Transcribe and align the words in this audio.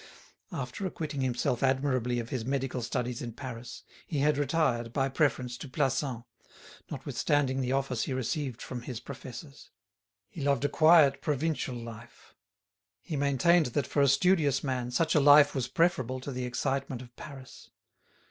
After 0.51 0.87
acquitting 0.87 1.21
himself 1.21 1.61
admirably 1.61 2.17
of 2.17 2.29
his 2.29 2.43
medical 2.43 2.81
studies 2.81 3.21
in 3.21 3.33
Paris, 3.33 3.83
he 4.07 4.17
had 4.17 4.35
retired, 4.35 4.93
by 4.93 5.09
preference, 5.09 5.57
to 5.57 5.67
Plassans, 5.69 6.23
notwithstanding 6.89 7.61
the 7.61 7.73
offers 7.73 8.05
he 8.05 8.11
received 8.13 8.63
from 8.63 8.81
his 8.81 8.99
professors. 8.99 9.69
He 10.27 10.41
loved 10.41 10.65
a 10.65 10.69
quiet 10.69 11.21
provincial 11.21 11.75
life; 11.75 12.33
he 12.99 13.15
maintained 13.15 13.67
that 13.67 13.85
for 13.85 14.01
a 14.01 14.07
studious 14.07 14.63
man 14.63 14.89
such 14.89 15.13
a 15.13 15.19
life 15.19 15.53
was 15.53 15.67
preferable 15.67 16.19
to 16.21 16.31
the 16.31 16.45
excitement 16.45 17.03
of 17.03 17.15
Paris. 17.15 17.69